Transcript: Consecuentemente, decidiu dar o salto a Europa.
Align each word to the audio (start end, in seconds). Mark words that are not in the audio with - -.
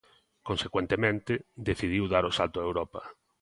Consecuentemente, 0.47 1.33
decidiu 1.69 2.03
dar 2.13 2.23
o 2.29 2.35
salto 2.37 2.57
a 2.59 2.67
Europa. 2.69 3.01